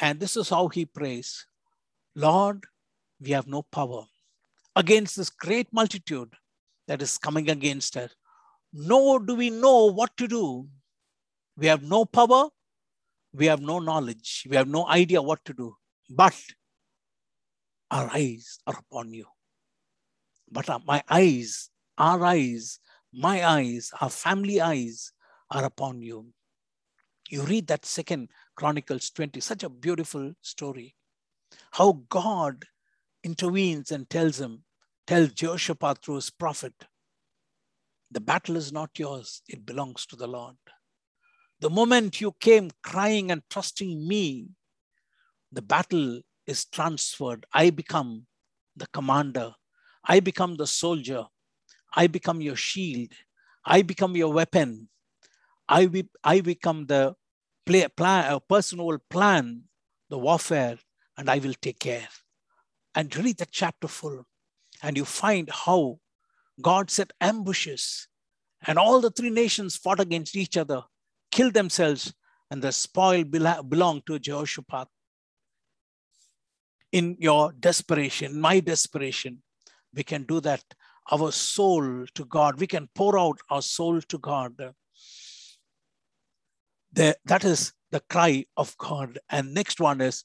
[0.00, 1.44] And this is how he prays
[2.14, 2.64] Lord,
[3.20, 4.04] we have no power
[4.76, 6.34] against this great multitude
[6.86, 8.14] that is coming against us.
[8.72, 10.68] Nor do we know what to do.
[11.56, 12.48] We have no power
[13.32, 15.76] we have no knowledge, we have no idea what to do,
[16.08, 16.36] but
[17.90, 19.26] our eyes are upon you.
[20.50, 22.80] But my eyes, our eyes,
[23.12, 25.12] my eyes, our family eyes
[25.50, 26.26] are upon you.
[27.28, 30.96] You read that second Chronicles 20, such a beautiful story.
[31.70, 32.64] How God
[33.22, 34.64] intervenes and tells him,
[35.06, 36.74] Tell Jehoshaphat through his prophet,
[38.10, 40.56] the battle is not yours, it belongs to the Lord.
[41.60, 44.48] The moment you came crying and trusting me,
[45.52, 47.44] the battle is transferred.
[47.52, 48.26] I become
[48.76, 49.54] the commander.
[50.04, 51.24] I become the soldier.
[51.94, 53.10] I become your shield.
[53.64, 54.88] I become your weapon.
[55.68, 57.14] I, be, I become the
[57.66, 59.64] play, plan, a uh, person who will plan
[60.08, 60.78] the warfare
[61.16, 62.08] and I will take care.
[62.94, 64.24] And read the chapter full,
[64.82, 66.00] and you find how
[66.60, 68.08] God set ambushes,
[68.66, 70.82] and all the three nations fought against each other
[71.30, 72.12] killed themselves,
[72.50, 74.88] and the spoil belong to Jehoshaphat.
[76.92, 79.42] In your desperation, my desperation,
[79.94, 80.64] we can do that.
[81.12, 84.74] Our soul to God, we can pour out our soul to God.
[86.92, 89.18] The, that is the cry of God.
[89.28, 90.24] And next one is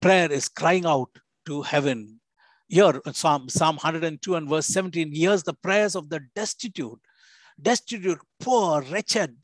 [0.00, 1.10] prayer is crying out
[1.46, 2.20] to heaven.
[2.68, 7.00] Here, Psalm, Psalm 102 and verse 17, here's the prayers of the destitute,
[7.60, 9.36] destitute, poor, wretched,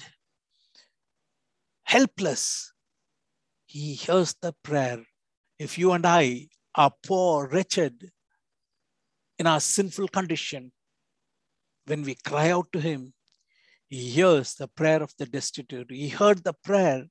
[1.85, 2.73] helpless,
[3.67, 5.05] he hears the prayer.
[5.59, 8.11] If you and I are poor, wretched,
[9.39, 10.73] in our sinful condition,
[11.87, 13.13] when we cry out to him,
[13.89, 15.91] he hears the prayer of the destitute.
[15.91, 17.07] He heard the prayer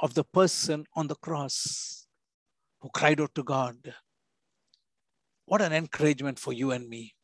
[0.00, 1.99] of the person on the cross
[2.80, 3.94] who cried out to God.
[5.46, 7.14] What an encouragement for you and me.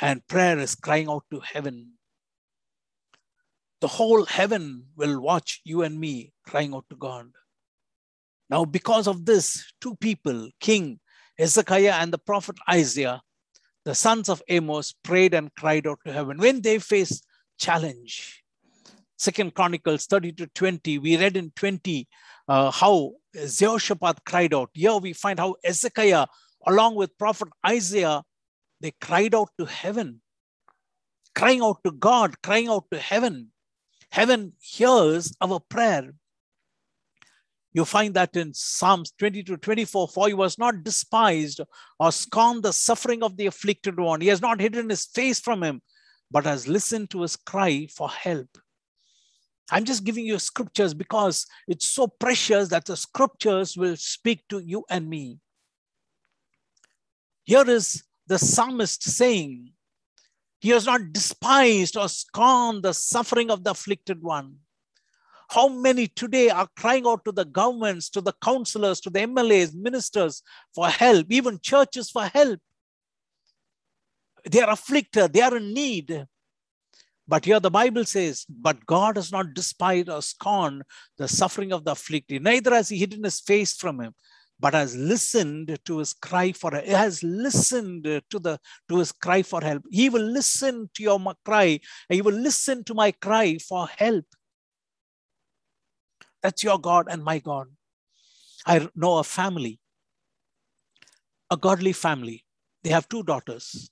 [0.00, 1.92] And prayer is crying out to heaven.
[3.80, 7.30] The whole heaven will watch you and me crying out to God.
[8.48, 11.00] Now, because of this, two people, King
[11.38, 13.22] Hezekiah and the prophet Isaiah,
[13.84, 17.26] the sons of Amos, prayed and cried out to heaven when they faced
[17.58, 18.42] challenge.
[19.16, 22.06] Second Chronicles 30 to 20, we read in 20
[22.48, 24.70] uh, how Jehoshaphat cried out.
[24.74, 26.26] Here we find how Hezekiah,
[26.66, 28.22] along with prophet Isaiah,
[28.80, 30.20] they cried out to heaven,
[31.34, 33.52] crying out to God, crying out to heaven.
[34.10, 36.12] Heaven hears our prayer.
[37.72, 41.60] You find that in Psalms 20 to 24, for he was not despised
[41.98, 44.20] or scorned the suffering of the afflicted one.
[44.20, 45.82] He has not hidden his face from him,
[46.30, 48.48] but has listened to his cry for help.
[49.70, 54.60] I'm just giving you scriptures because it's so precious that the scriptures will speak to
[54.60, 55.38] you and me.
[57.44, 59.72] Here is the psalmist saying,
[60.60, 64.56] He has not despised or scorned the suffering of the afflicted one.
[65.48, 69.74] How many today are crying out to the governments, to the councillors, to the MLAs,
[69.74, 70.42] ministers
[70.74, 72.58] for help, even churches for help?
[74.48, 76.26] They are afflicted, they are in need.
[77.28, 80.82] But here the Bible says, But God has not despised or scorned
[81.18, 84.14] the suffering of the afflicted, neither has he hidden his face from him,
[84.60, 86.84] but has listened to his cry for help.
[86.84, 88.58] He has listened to the
[88.88, 89.82] to his cry for help.
[89.90, 94.24] He will listen to your cry, he will listen to my cry for help.
[96.42, 97.66] That's your God and my God.
[98.66, 99.80] I know a family,
[101.50, 102.44] a godly family.
[102.84, 103.90] They have two daughters.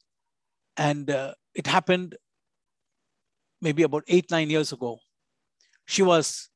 [0.76, 2.16] And uh, it happened
[3.64, 4.98] maybe about eight, nine years ago.
[5.86, 6.50] She was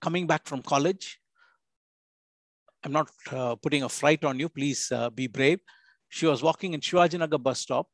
[0.00, 1.18] coming back from college.
[2.82, 4.48] I'm not uh, putting a fright on you.
[4.48, 5.60] Please uh, be brave.
[6.08, 7.86] She was walking in Shivajinagar bus stop.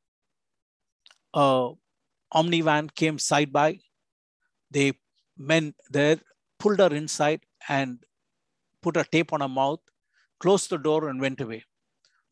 [1.34, 1.70] A
[2.32, 3.78] Omni van came side by.
[4.70, 4.92] They
[5.36, 6.18] men there
[6.58, 7.98] pulled her inside and
[8.82, 9.80] put a tape on her mouth,
[10.38, 11.64] closed the door, and went away.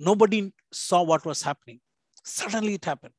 [0.01, 1.81] Nobody saw what was happening.
[2.25, 3.15] Suddenly it happened.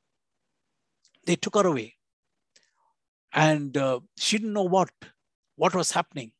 [1.25, 1.98] They took her away.
[3.33, 4.89] And uh, she didn't know what,
[5.55, 6.31] what was happening.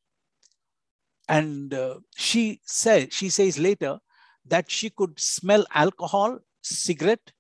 [1.28, 4.00] And uh, she said, she says later
[4.46, 7.32] that she could smell alcohol, cigarette,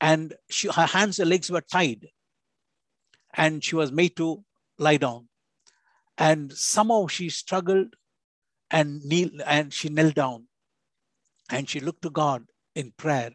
[0.00, 2.08] and she, her hands and legs were tied.
[3.34, 4.44] And she was made to
[4.78, 5.28] lie down.
[6.18, 7.94] And somehow she struggled
[8.70, 10.46] and kneel and she knelt down
[11.50, 13.30] and she looked to God in prayer.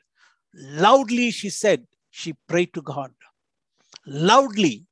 [0.54, 3.12] Loudly, she said, she prayed to God.
[4.06, 4.86] Loudly,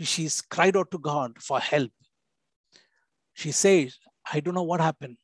[0.00, 1.90] she cried out to God for help.
[3.34, 3.96] She says,
[4.30, 5.16] I don't know what happened.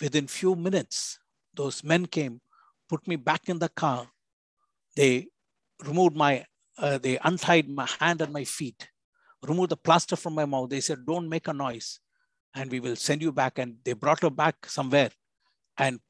[0.00, 1.18] Within few minutes,
[1.54, 2.40] those men came,
[2.88, 4.06] put me back in the car.
[4.96, 5.28] They
[5.84, 6.44] removed my,
[6.78, 8.88] uh, they untied my hand and my feet
[9.46, 10.70] removed the plaster from my mouth.
[10.70, 12.00] They said, don't make a noise
[12.54, 13.58] and we will send you back.
[13.58, 15.10] And they brought her back somewhere
[15.78, 16.00] and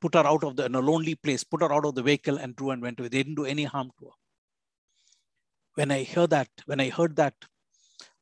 [0.00, 2.38] put her out of the, in a lonely place, put her out of the vehicle
[2.38, 3.08] and drew and went away.
[3.08, 4.12] They didn't do any harm to her.
[5.80, 7.32] When I heard that, when I heard that,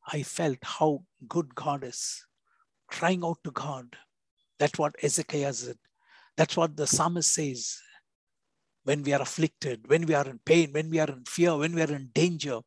[0.07, 2.25] I felt how good God is,
[2.87, 3.97] crying out to God.
[4.59, 5.75] That's what Ezekiel said.
[6.37, 7.77] That's what the psalmist says.
[8.85, 11.75] When we are afflicted, when we are in pain, when we are in fear, when
[11.75, 12.61] we are in danger,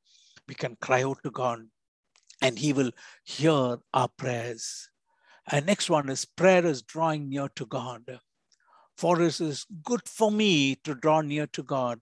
[0.47, 1.61] we can cry out to God
[2.43, 2.91] and He will
[3.25, 4.91] hear our prayers.
[5.51, 8.21] And next one is prayer is drawing near to God.
[8.99, 11.99] For it is good for me to draw near to God.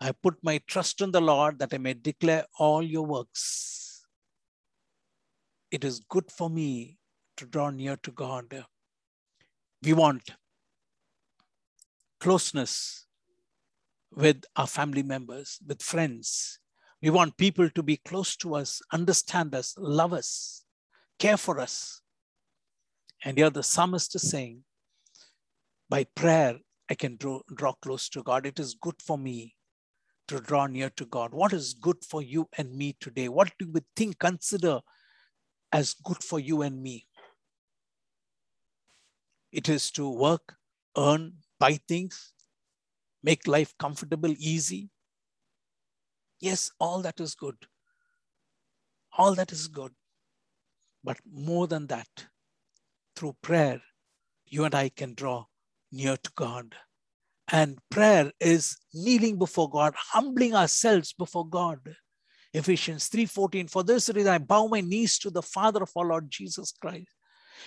[0.00, 4.06] I put my trust in the Lord that I may declare all your works.
[5.70, 6.98] It is good for me
[7.36, 8.64] to draw near to God.
[9.82, 10.30] We want
[12.18, 13.06] closeness
[14.12, 16.58] with our family members, with friends,
[17.02, 20.64] we want people to be close to us, understand us, love us,
[21.18, 22.02] care for us.
[23.24, 24.64] And here the psalmist is saying,
[25.88, 26.58] by prayer,
[26.90, 28.44] I can draw, draw close to God.
[28.44, 29.54] It is good for me
[30.30, 31.32] to draw near to God.
[31.32, 33.28] What is good for you and me today?
[33.28, 34.80] What do we think, consider
[35.72, 37.06] as good for you and me?
[39.52, 40.56] It is to work,
[40.96, 42.32] earn, buy things,
[43.22, 44.90] make life comfortable, easy,
[46.40, 47.56] Yes, all that is good.
[49.16, 49.92] All that is good.
[51.04, 52.08] But more than that,
[53.14, 53.82] through prayer,
[54.46, 55.44] you and I can draw
[55.92, 56.74] near to God.
[57.52, 61.80] And prayer is kneeling before God, humbling ourselves before God.
[62.52, 66.30] Ephesians 3:14 For this reason I bow my knees to the Father of our Lord
[66.30, 67.08] Jesus Christ.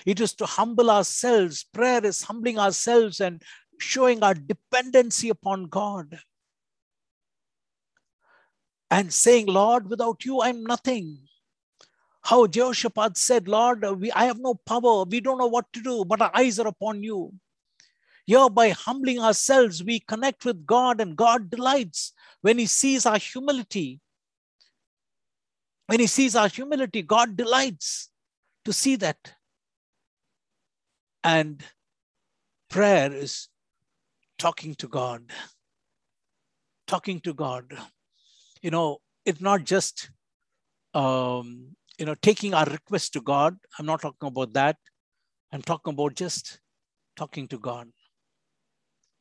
[0.05, 1.63] It is to humble ourselves.
[1.63, 3.41] Prayer is humbling ourselves and
[3.79, 6.19] showing our dependency upon God.
[8.89, 11.19] And saying, Lord, without you, I'm nothing.
[12.21, 15.03] How Jehoshaphat said, Lord, we, I have no power.
[15.03, 17.33] We don't know what to do, but our eyes are upon you.
[18.25, 23.17] Here, by humbling ourselves, we connect with God, and God delights when He sees our
[23.17, 23.99] humility.
[25.87, 28.09] When He sees our humility, God delights
[28.65, 29.33] to see that.
[31.23, 31.63] And
[32.69, 33.49] prayer is
[34.37, 35.31] talking to God.
[36.87, 37.77] Talking to God.
[38.61, 40.09] You know, it's not just
[40.93, 43.57] um, you know, taking our request to God.
[43.77, 44.77] I'm not talking about that.
[45.51, 46.59] I'm talking about just
[47.15, 47.89] talking to God.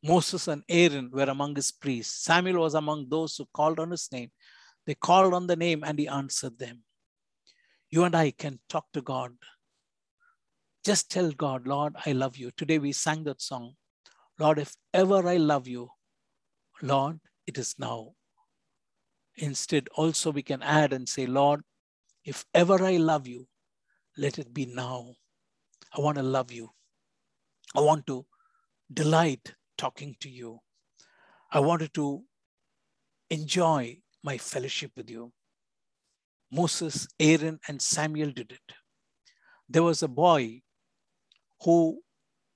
[0.03, 2.25] Moses and Aaron were among his priests.
[2.25, 4.31] Samuel was among those who called on his name.
[4.85, 6.83] They called on the name and he answered them.
[7.89, 9.31] You and I can talk to God.
[10.83, 12.51] Just tell God, Lord, I love you.
[12.51, 13.75] Today we sang that song.
[14.37, 15.89] Lord, if ever I love you,
[16.81, 18.13] Lord, it is now.
[19.37, 21.61] Instead, also we can add and say, Lord,
[22.25, 23.47] if ever I love you,
[24.17, 25.15] let it be now.
[25.97, 26.71] I want to love you.
[27.75, 28.25] I want to
[28.93, 30.59] delight talking to you.
[31.51, 32.23] I wanted to
[33.29, 35.31] enjoy my fellowship with you.
[36.51, 38.75] Moses, Aaron, and Samuel did it.
[39.69, 40.61] There was a boy
[41.61, 42.01] who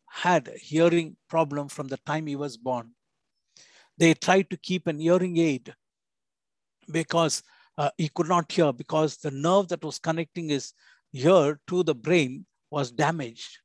[0.10, 2.92] had a hearing problem from the time he was born.
[3.98, 5.74] They tried to keep an hearing aid
[6.92, 7.44] because
[7.78, 10.74] uh, he could not hear because the nerve that was connecting his
[11.14, 13.60] ear to the brain was damaged.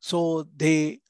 [0.00, 1.00] So they,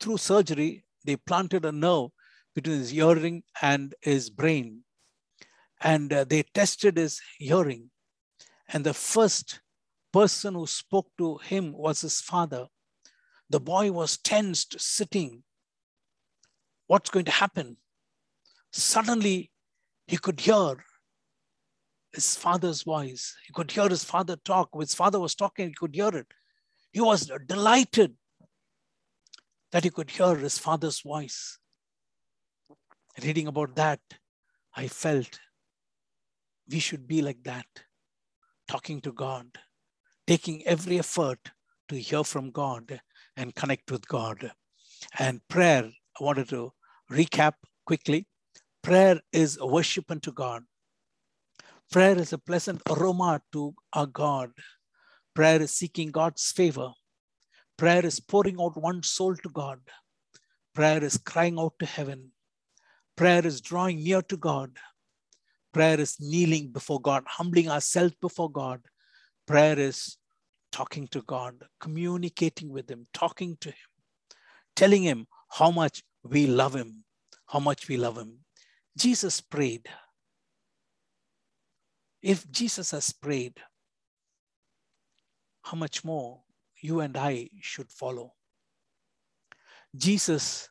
[0.00, 2.10] through surgery, they planted a nerve
[2.54, 4.82] between his hearing and his brain.
[5.82, 7.90] And uh, they tested his hearing.
[8.68, 9.60] And the first
[10.12, 12.66] person who spoke to him was his father.
[13.48, 15.42] The boy was tensed, sitting.
[16.86, 17.76] What's going to happen?
[18.72, 19.50] Suddenly,
[20.06, 20.84] he could hear
[22.12, 23.36] his father's voice.
[23.46, 24.68] He could hear his father talk.
[24.78, 26.26] His father was talking, he could hear it.
[26.92, 28.16] He was delighted
[29.72, 31.58] that he could hear his father's voice.
[33.22, 34.00] Reading about that,
[34.74, 35.38] I felt
[36.70, 37.66] we should be like that,
[38.68, 39.46] talking to God,
[40.26, 41.38] taking every effort
[41.88, 43.00] to hear from God
[43.36, 44.52] and connect with God.
[45.18, 46.72] And prayer, I wanted to
[47.10, 47.54] recap
[47.84, 48.26] quickly.
[48.82, 50.62] Prayer is worship unto God.
[51.90, 54.50] Prayer is a pleasant aroma to our God.
[55.34, 56.92] Prayer is seeking God's favor.
[57.80, 59.80] Prayer is pouring out one's soul to God.
[60.74, 62.30] Prayer is crying out to heaven.
[63.16, 64.76] Prayer is drawing near to God.
[65.72, 68.82] Prayer is kneeling before God, humbling ourselves before God.
[69.46, 70.18] Prayer is
[70.70, 73.88] talking to God, communicating with Him, talking to Him,
[74.76, 77.04] telling Him how much we love Him,
[77.46, 78.40] how much we love Him.
[78.98, 79.88] Jesus prayed.
[82.20, 83.54] If Jesus has prayed,
[85.62, 86.42] how much more
[86.82, 88.34] you and I should follow?
[89.96, 90.68] Jesus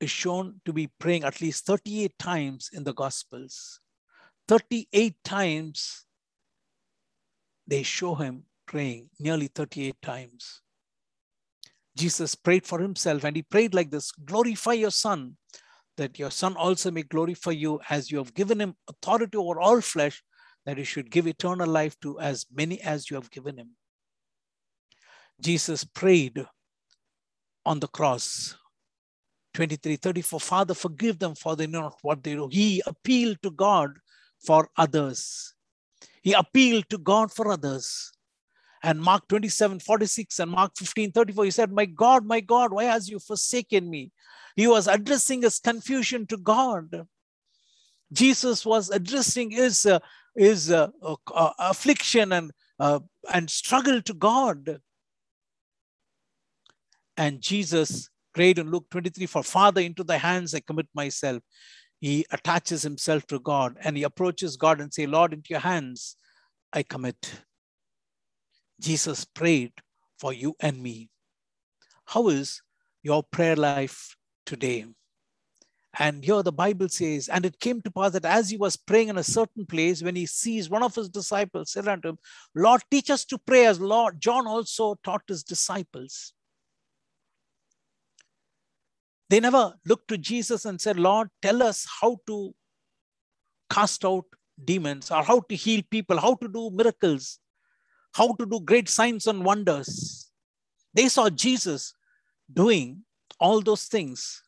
[0.00, 3.80] is shown to be praying at least 38 times in the Gospels.
[4.48, 6.04] 38 times
[7.66, 10.60] they show him praying, nearly 38 times.
[11.96, 15.36] Jesus prayed for himself and he prayed like this Glorify your Son,
[15.96, 19.80] that your son also may glorify you as you have given him authority over all
[19.80, 20.22] flesh,
[20.66, 23.70] that he should give eternal life to as many as you have given him.
[25.40, 26.46] Jesus prayed
[27.66, 28.56] on the cross.
[29.54, 32.48] 23, 34, Father, forgive them for they know not what they do.
[32.50, 33.92] He appealed to God
[34.44, 35.54] for others.
[36.22, 38.12] He appealed to God for others.
[38.82, 42.84] And Mark 27, 46 and Mark 15, 34, he said, My God, my God, why
[42.84, 44.10] has you forsaken me?
[44.56, 47.06] He was addressing his confusion to God.
[48.12, 50.00] Jesus was addressing his, uh,
[50.36, 53.00] his uh, uh, affliction and, uh,
[53.32, 54.80] and struggle to God.
[57.16, 61.42] And Jesus prayed in Luke 23 For Father, into thy hands I commit myself.
[62.00, 66.16] He attaches himself to God and he approaches God and say, Lord, into your hands
[66.72, 67.40] I commit.
[68.80, 69.72] Jesus prayed
[70.18, 71.08] for you and me.
[72.06, 72.60] How is
[73.02, 74.86] your prayer life today?
[75.98, 79.08] And here the Bible says, and it came to pass that as he was praying
[79.08, 82.18] in a certain place, when he sees one of his disciples said unto him,
[82.54, 86.32] Lord, teach us to pray as Lord John also taught his disciples.
[89.34, 92.54] They never looked to Jesus and said, Lord, tell us how to
[93.68, 94.26] cast out
[94.64, 97.40] demons or how to heal people, how to do miracles,
[98.12, 100.30] how to do great signs and wonders.
[100.92, 101.94] They saw Jesus
[102.52, 103.02] doing
[103.40, 104.44] all those things,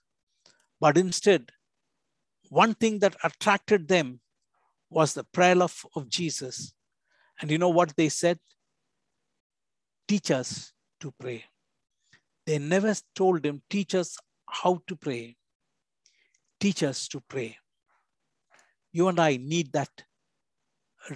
[0.81, 1.51] but instead,
[2.49, 4.21] one thing that attracted them
[4.89, 6.73] was the prayer of, of Jesus.
[7.41, 8.39] And you know what they said?
[10.07, 11.43] Teach us to pray.
[12.47, 14.17] They never told him, Teach us
[14.63, 15.37] how to pray.
[16.61, 17.57] Teach us to pray.
[18.93, 19.91] You and I need that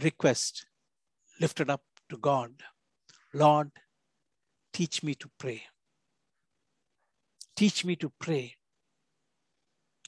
[0.02, 0.66] request
[1.40, 2.52] lifted up to God.
[3.32, 3.70] Lord,
[4.72, 5.62] teach me to pray.
[7.56, 8.56] Teach me to pray.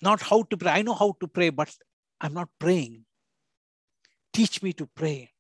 [0.03, 0.73] Not how to pray.
[0.73, 1.71] I know how to pray, but
[2.21, 3.05] I'm not praying.
[4.33, 5.31] Teach me to pray.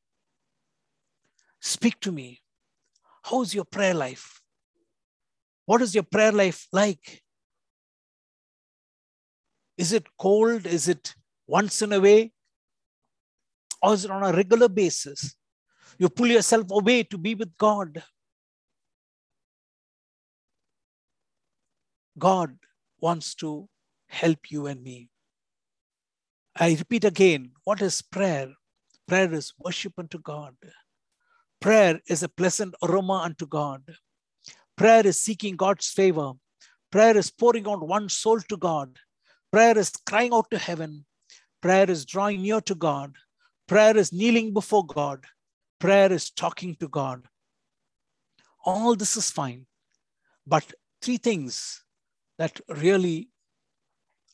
[1.61, 2.41] Speak to me.
[3.25, 4.41] How's your prayer life?
[5.67, 7.23] What is your prayer life like?
[9.83, 10.65] Is it cold?
[10.65, 11.13] Is it
[11.49, 12.33] once in a way?
[13.83, 15.35] Or is it on a regular basis?
[15.99, 18.01] You pull yourself away to be with God.
[22.17, 22.57] God
[23.01, 23.69] wants to
[24.07, 25.09] help you and me.
[26.55, 28.51] I repeat again what is prayer?
[29.09, 30.55] Prayer is worship unto God.
[31.61, 33.83] Prayer is a pleasant aroma unto God.
[34.77, 36.35] Prayer is seeking God's favor.
[36.93, 38.97] Prayer is pouring out one soul to God.
[39.53, 41.05] Prayer is crying out to heaven.
[41.61, 43.15] Prayer is drawing near to God.
[43.69, 45.25] Prayer is kneeling before God.
[45.79, 47.27] Prayer is talking to God.
[48.65, 49.67] All this is fine.
[50.47, 50.73] But
[51.03, 51.85] three things
[52.39, 53.29] that really,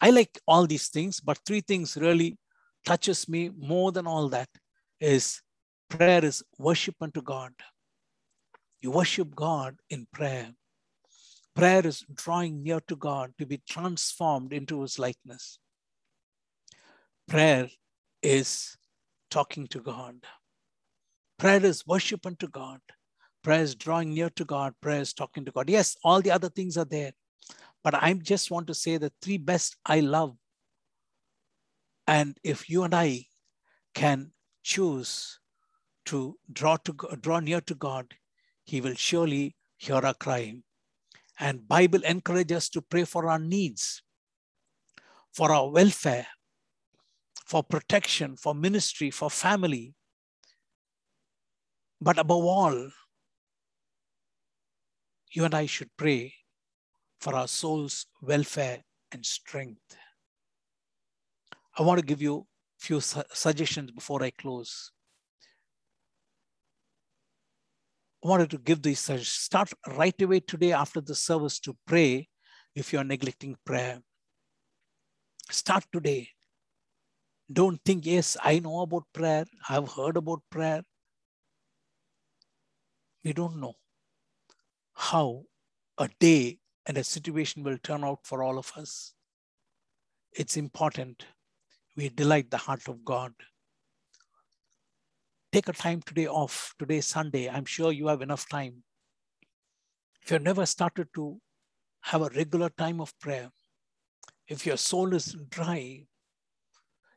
[0.00, 2.38] I like all these things, but three things really
[2.86, 4.48] touches me more than all that
[5.00, 5.42] is
[5.90, 7.52] prayer is worship unto God.
[8.80, 10.52] You worship God in prayer.
[11.58, 15.58] Prayer is drawing near to God to be transformed into his likeness.
[17.26, 17.68] Prayer
[18.22, 18.76] is
[19.28, 20.24] talking to God.
[21.36, 22.78] Prayer is worship unto God.
[23.42, 24.72] Prayer is drawing near to God.
[24.80, 25.68] Prayer is talking to God.
[25.68, 27.10] Yes, all the other things are there.
[27.82, 30.36] But I just want to say the three best I love.
[32.06, 33.24] And if you and I
[33.96, 34.30] can
[34.62, 35.40] choose
[36.06, 38.14] to draw to draw near to God,
[38.62, 40.62] He will surely hear our cry.
[41.38, 44.02] And Bible encourages us to pray for our needs,
[45.32, 46.26] for our welfare,
[47.46, 49.94] for protection, for ministry, for family.
[52.00, 52.90] But above all,
[55.30, 56.34] you and I should pray
[57.20, 58.82] for our soul's welfare
[59.12, 59.96] and strength.
[61.78, 64.90] I want to give you a few su suggestions before I close.
[68.17, 72.28] I wanted to give these start right away today after the service to pray
[72.74, 74.00] if you're neglecting prayer.
[75.50, 76.28] Start today.
[77.50, 79.46] Don't think, yes, I know about prayer.
[79.68, 80.82] I've heard about prayer.
[83.24, 83.74] We don't know
[84.94, 85.44] how
[85.96, 89.14] a day and a situation will turn out for all of us.
[90.32, 91.24] It's important
[91.96, 93.32] we delight the heart of God
[95.58, 96.72] take a time today off.
[96.78, 97.50] Today Sunday.
[97.50, 98.84] I'm sure you have enough time.
[100.22, 101.40] If you've never started to
[102.02, 103.50] have a regular time of prayer,
[104.46, 106.04] if your soul is dry,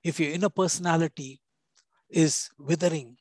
[0.04, 1.40] if your inner personality
[2.10, 3.18] is withering,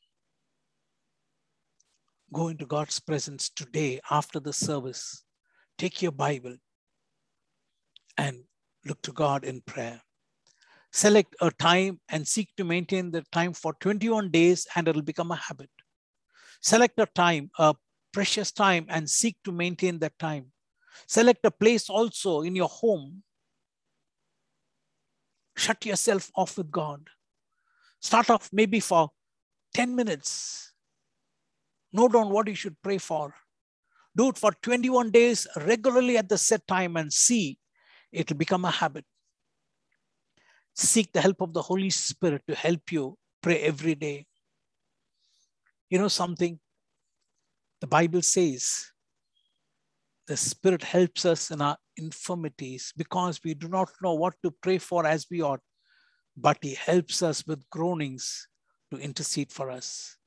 [2.33, 5.23] go into God's presence today after the service.
[5.77, 6.55] Take your Bible
[8.17, 8.45] and
[8.85, 10.01] look to God in prayer
[10.91, 15.31] select a time and seek to maintain the time for 21 days and it'll become
[15.31, 15.69] a habit.
[16.61, 17.75] Select a time, a
[18.13, 20.51] precious time and seek to maintain that time.
[21.07, 23.23] Select a place also in your home.
[25.55, 27.07] Shut yourself off with God.
[28.01, 29.09] Start off maybe for
[29.73, 30.73] 10 minutes.
[31.93, 33.33] Note down what you should pray for.
[34.15, 37.57] Do it for 21 days regularly at the set time and see
[38.11, 39.05] it'll become a habit
[40.75, 44.25] seek the help of the Holy Spirit to help you pray every day.
[45.89, 46.59] You know something?
[47.81, 48.91] The Bible says
[50.27, 54.77] the Spirit helps us in our infirmities because we do not know what to pray
[54.77, 55.59] for as we ought,
[56.37, 58.47] but He helps us with groanings
[58.91, 60.17] to intercede for us.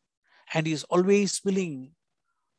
[0.52, 1.92] And He is always willing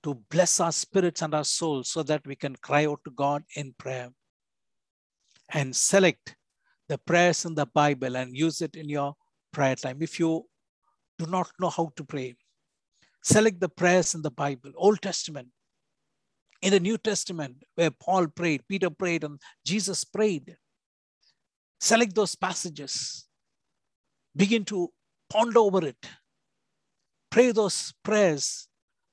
[0.03, 3.43] to bless our spirits and our souls so that we can cry out to God
[3.55, 4.09] in prayer
[5.51, 6.35] and select
[6.87, 9.15] the prayers in the Bible and use it in your
[9.51, 9.97] prayer time.
[10.01, 10.45] If you
[11.17, 12.35] do not know how to pray,
[13.23, 15.47] select the prayers in the Bible, Old Testament,
[16.61, 20.55] in the New Testament, where Paul prayed, Peter prayed, and Jesus prayed.
[21.79, 23.27] Select those passages.
[24.35, 24.89] Begin to
[25.29, 26.09] ponder over it.
[27.29, 28.67] Pray those prayers,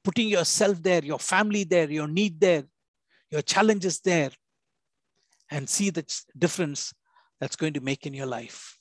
[0.04, 2.64] putting yourself there, your family there, your need there,
[3.30, 4.30] your challenges there,
[5.50, 6.04] and see the
[6.38, 6.92] difference
[7.43, 8.78] that's going to make in your life.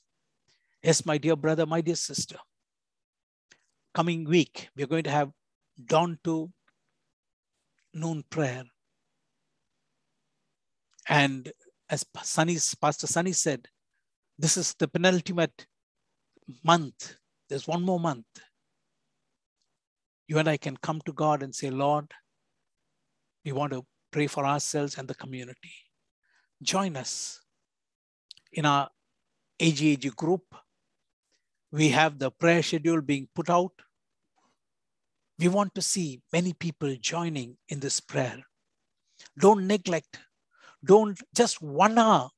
[0.84, 2.36] Yes, my dear brother, my dear sister,
[3.92, 5.32] coming week, we're going to have
[5.84, 6.48] dawn to
[7.92, 8.62] noon prayer.
[11.08, 11.50] And
[11.90, 13.66] as Sunny's, Pastor Sunny said,
[14.38, 15.66] this is the penultimate
[16.62, 17.16] month.
[17.48, 18.26] There's one more month.
[20.28, 22.12] You and I can come to God and say, Lord,
[23.44, 25.74] we want to pray for ourselves and the community.
[26.62, 27.41] Join us
[28.52, 28.88] in our
[29.60, 30.42] AGAG group.
[31.70, 33.72] We have the prayer schedule being put out.
[35.38, 38.38] We want to see many people joining in this prayer.
[39.38, 40.18] Don't neglect,
[40.84, 42.30] don't just one hour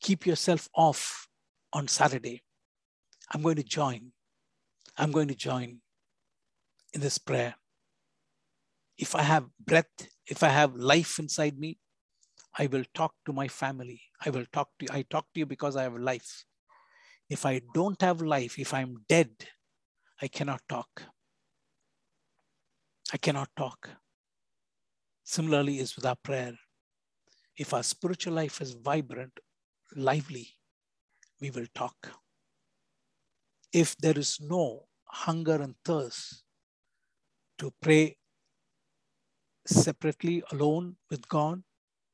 [0.00, 1.28] keep yourself off
[1.72, 2.42] on Saturday.
[3.32, 4.12] I'm going to join.
[4.96, 5.80] I'm going to join
[6.92, 7.56] in this prayer.
[8.96, 9.90] If I have breath,
[10.26, 11.78] if I have life inside me,
[12.58, 14.00] I will talk to my family.
[14.24, 14.88] I will talk to you.
[14.92, 16.44] I talk to you because I have life.
[17.28, 19.30] If I don't have life, if I'm dead,
[20.22, 21.02] I cannot talk.
[23.12, 23.90] I cannot talk.
[25.24, 26.54] Similarly is with our prayer.
[27.56, 29.38] If our spiritual life is vibrant,
[29.94, 30.48] lively,
[31.40, 32.12] we will talk.
[33.72, 36.44] If there is no hunger and thirst
[37.58, 38.16] to pray
[39.66, 41.62] separately, alone with God,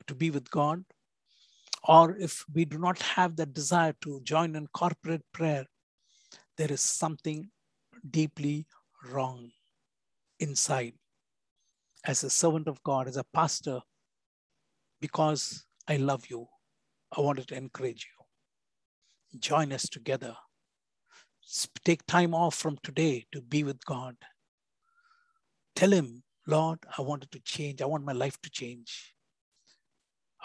[0.06, 0.84] to be with God,
[1.84, 5.66] or if we do not have that desire to join in corporate prayer,
[6.56, 7.50] there is something
[8.08, 8.66] deeply
[9.10, 9.50] wrong
[10.38, 10.94] inside.
[12.04, 13.80] As a servant of God, as a pastor,
[15.00, 16.46] because I love you,
[17.16, 19.38] I wanted to encourage you.
[19.40, 20.36] Join us together.
[21.84, 24.16] Take time off from today to be with God.
[25.74, 27.82] Tell Him, Lord, I wanted to change.
[27.82, 29.11] I want my life to change.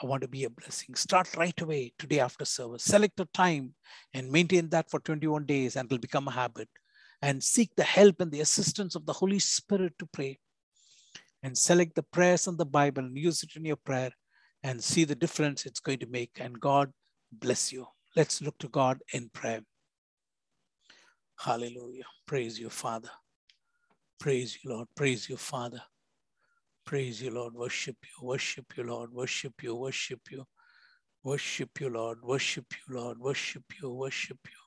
[0.01, 0.93] I want to be a blessing.
[0.95, 2.83] Start right away today after service.
[2.83, 3.73] Select a time
[4.13, 6.69] and maintain that for 21 days and it'll become a habit.
[7.21, 10.37] And seek the help and the assistance of the Holy Spirit to pray.
[11.41, 14.11] And select the prayers in the Bible and use it in your prayer
[14.61, 16.37] and see the difference it's going to make.
[16.39, 16.91] And God
[17.31, 17.87] bless you.
[18.15, 19.61] Let's look to God in prayer.
[21.39, 22.05] Hallelujah.
[22.27, 23.09] Praise you, Father.
[24.19, 24.87] Praise you, Lord.
[24.95, 25.81] Praise you, Father.
[26.87, 27.53] Praise you, Lord.
[27.53, 28.25] Worship you.
[28.25, 29.11] Worship you, Lord.
[29.11, 29.75] Worship you.
[29.75, 30.45] Worship you.
[31.21, 32.19] Worship you, Lord.
[32.23, 33.19] Worship you, Lord.
[33.19, 33.91] Worship you.
[33.91, 34.66] Worship you.